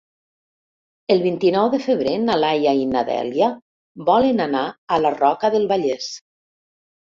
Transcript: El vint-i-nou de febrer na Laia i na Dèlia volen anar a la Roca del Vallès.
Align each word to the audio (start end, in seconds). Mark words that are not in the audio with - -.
El 1.15 1.21
vint-i-nou 1.25 1.69
de 1.73 1.79
febrer 1.83 2.15
na 2.23 2.39
Laia 2.45 2.73
i 2.85 2.89
na 2.95 3.05
Dèlia 3.11 3.53
volen 4.11 4.45
anar 4.49 4.67
a 4.99 5.03
la 5.07 5.15
Roca 5.23 5.57
del 5.59 5.73
Vallès. 5.77 6.13